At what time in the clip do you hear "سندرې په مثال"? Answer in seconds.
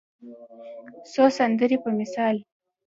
1.37-2.35